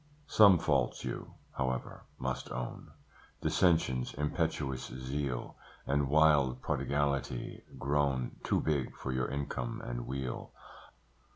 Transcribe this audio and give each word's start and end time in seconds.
Some 0.25 0.57
faults 0.57 1.03
you, 1.05 1.35
however, 1.55 2.05
must 2.17 2.51
own; 2.51 2.89
Dissensions, 3.41 4.15
impetuous 4.15 4.87
zeal, 4.87 5.55
And 5.85 6.09
wild 6.09 6.59
prodigality, 6.63 7.61
grown 7.77 8.37
Too 8.43 8.61
big 8.61 8.95
for 8.95 9.11
your 9.11 9.27
income 9.27 9.79
and 9.85 10.07
weal. 10.07 10.53